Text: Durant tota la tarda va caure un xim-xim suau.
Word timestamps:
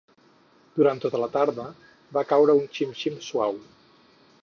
Durant 0.79 1.01
tota 1.03 1.21
la 1.25 1.27
tarda 1.35 1.67
va 2.19 2.25
caure 2.33 2.59
un 2.63 2.67
xim-xim 2.79 3.25
suau. 3.31 3.65